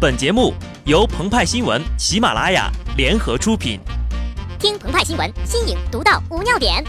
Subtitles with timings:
[0.00, 0.54] 本节目
[0.86, 3.78] 由澎湃新闻、喜马拉雅联合出品。
[4.58, 6.82] 听澎湃新闻，新颖独到，无尿点。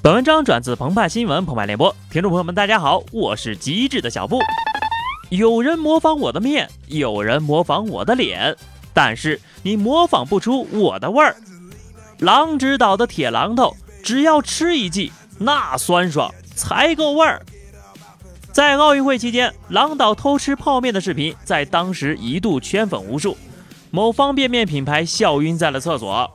[0.00, 4.38] 本文章转自澎湃新闻澎湃联播，听众朋友们，大家好，我是机智的小布。
[5.28, 8.56] 有人模仿我的面，有人模仿我的脸，
[8.94, 11.36] 但是你模仿不出我的味儿。
[12.20, 17.40] 狼指导的铁榔头，只要吃一记，那酸爽才够味儿。
[18.52, 23.38] 在奥运会期间，狼导偷吃泡面的视频在当时一度圈粉无数，
[23.90, 26.30] 某方便面品牌笑晕在了厕所。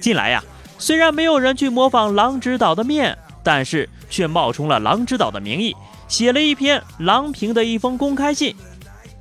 [0.00, 0.42] 近来呀，
[0.78, 5.76] 虽然没有人去模仿狼指导的面，但是却冒充了狼指导的名义，
[6.08, 8.56] 写了一篇郎平的一封公开信。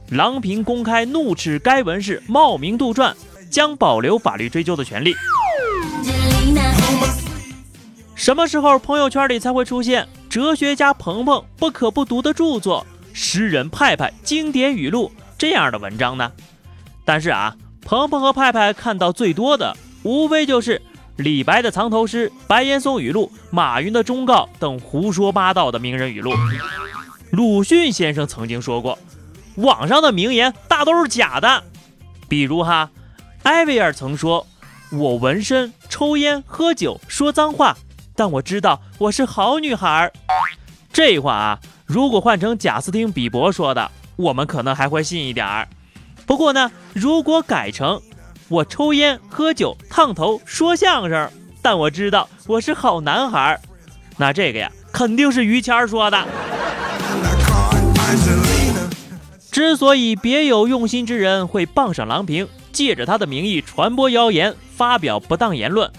[0.09, 3.13] 郎平公开怒斥该文是冒名杜撰，
[3.51, 5.13] 将保留法律追究的权利。
[8.15, 16.31] 什么时候朋友圈里才会出现哲学家鹏鹏不可不读的著作、诗人派派经典语录这样的文章呢？
[17.05, 20.81] 但是啊，鹏鹏和派派看到最多的，无非就是
[21.15, 26.33] 李白的藏头诗、白岩松语录、马云的忠告等胡说八道的名人语录。
[27.31, 28.99] 鲁迅先生曾经说过，
[29.55, 31.63] 网上的名言大都是假的。
[32.27, 32.91] 比如哈，
[33.43, 34.45] 艾薇儿曾说。
[34.91, 37.77] 我纹身、抽烟、喝酒、说脏话，
[38.15, 40.11] 但我知道我是好女孩。
[40.91, 45.67] 这话啊，如果换成贾斯汀·比伯说的，我们可能还会信一点儿。
[46.25, 48.01] 不过呢，如果改成
[48.47, 51.29] 我抽烟、喝酒、烫头、说相声，
[51.61, 53.59] 但我知道我是好男孩，
[54.17, 56.25] 那这个呀，肯定是于谦说的。
[59.51, 62.47] 之所以别有用心之人会傍上郎平，
[62.79, 64.55] 借着他的名义传播谣言。
[64.73, 65.91] 发表不当言论，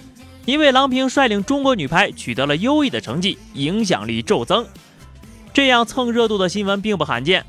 [0.46, 4.66] 因为郎平率领中国女排取得了优异的成绩，影响力骤增。
[5.52, 7.44] 这样蹭热度的新闻并不罕见。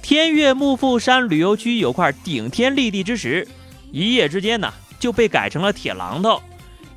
[0.00, 3.46] 天悦幕阜山旅游区有块顶天立地之石，
[3.92, 6.40] 一夜之间呢就被改成了铁榔头。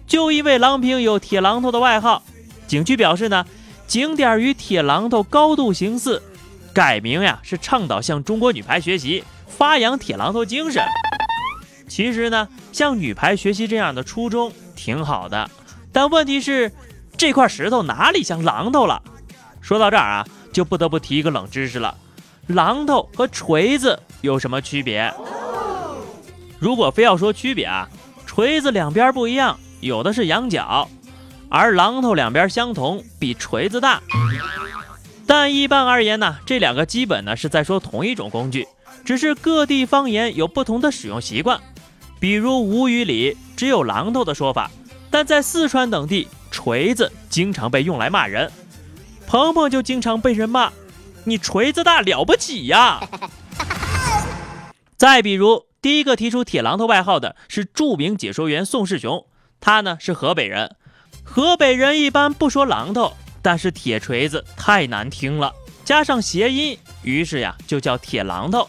[0.07, 2.23] 就因为郎平有铁榔头的外号，
[2.65, 3.45] 景区表示呢，
[3.85, 6.23] 景点与铁榔头高度形似，
[6.73, 10.81] 改名呀是倡导向中国女排学习，发扬铁榔头精神。
[11.89, 15.49] 其实呢，向女排学习这样的初衷挺好的，
[15.91, 16.71] 但问题是
[17.17, 19.01] 这块石头哪里像榔头了？
[19.59, 21.97] 说到这儿啊，就不得不提一个冷知识了：
[22.47, 25.13] 榔头和锤子有什么区别？
[26.59, 27.89] 如果非要说区别啊，
[28.25, 30.87] 锤子两边不一样，有的是羊角，
[31.49, 34.01] 而榔头两边相同，比锤子大。
[35.25, 38.67] 但一般而言呢，这两个基本呢是在说同一种工具，
[39.05, 41.59] 只是各地方言有不同的使用习惯。
[42.19, 44.69] 比如吴语里只有榔头的说法，
[45.09, 48.51] 但在四川等地，锤子经常被用来骂人。
[49.25, 50.73] 鹏鹏就经常被人骂
[51.23, 52.99] ：“你锤子大了不起呀！”
[54.97, 59.25] 再比如，第一个提出铁榔头外号的是著名解说员宋世雄，
[59.61, 60.75] 他呢是河北人。
[61.23, 65.53] 河北人一般不说榔头，但是铁锤子太难听了，
[65.85, 68.67] 加上谐音，于是呀就叫铁榔头。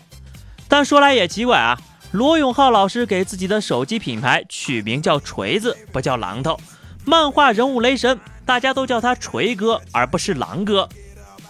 [0.69, 1.81] 但说来也奇怪啊。
[2.13, 6.59] 罗永浩老师给自己的手机品牌取名叫锤子，不叫榔头。
[7.05, 10.89] 漫画人物雷神，大家都叫他锤哥，而不是狼哥。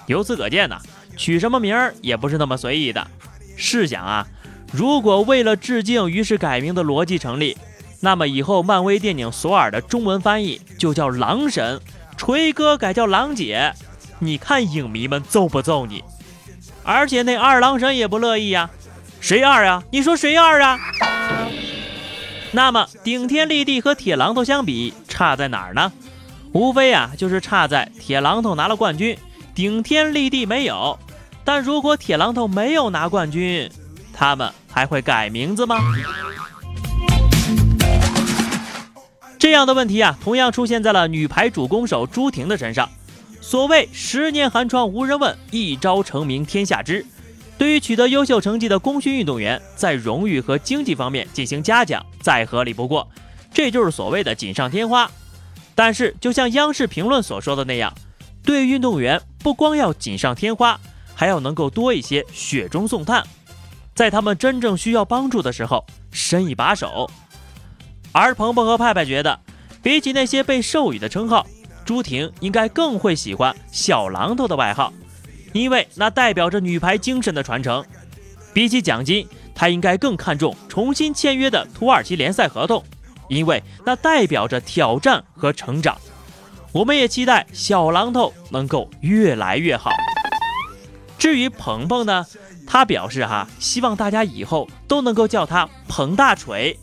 [0.07, 0.79] 由此可见呢，
[1.17, 3.07] 取什么名儿也不是那么随意的。
[3.57, 4.27] 试想啊，
[4.71, 7.57] 如果为了致敬于是改名的逻辑成立，
[8.01, 11.81] 那么以后漫威电影索尔的中文翻译就叫狼神，
[12.19, 13.73] 锤哥改叫狼姐，
[14.19, 16.05] 你看影迷们揍不揍你？
[16.83, 18.69] 而且那二郎神也不乐意呀。
[19.21, 19.85] 谁二啊？
[19.93, 20.79] 你说谁二啊？
[22.53, 25.93] 那么顶天立地和铁榔头相比，差在哪儿呢？
[26.53, 29.17] 无非啊，就是差在铁榔头拿了冠军，
[29.55, 30.99] 顶天立地没有。
[31.45, 33.71] 但如果铁榔头没有拿冠军，
[34.13, 35.77] 他们还会改名字吗？
[39.39, 42.89] 这样的问题啊，同样出现在了女排主攻手朱婷的身上。
[43.41, 47.05] 所谓十年寒窗无人问，一朝成名天下知。
[47.61, 53.07] 对于取得优秀成绩的功勋运动员，在荣誉和经济方面进行嘉奖，再合理不过，
[53.53, 55.11] 这就是所谓的锦上添花。
[55.75, 57.93] 但是，就像央视评论所说的那样，
[58.43, 60.81] 对运动员不光要锦上添花，
[61.15, 63.23] 还要能够多一些雪中送炭，
[63.95, 67.11] 在他们真正需要帮助的时候伸一把手。
[68.13, 69.39] 而鹏鹏和派派觉得，
[69.83, 71.47] 比起那些被授予的称号，
[71.85, 74.91] 朱婷应该更会喜欢“小榔头”的外号。
[75.53, 77.85] 因为那代表着女排精神的传承，
[78.53, 82.85] 比起奖金，他应该更看重重新签约的土耳其联赛合同。
[83.29, 85.97] 因为那代表着挑战和成长。
[86.73, 89.91] 我们也期待小榔头能够越来越好。
[91.17, 92.27] 至于鹏鹏呢，
[92.67, 96.77] 他表示哈，希望大家以后都能够叫他彭大锤。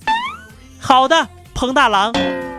[0.80, 2.14] 好的，彭大郎。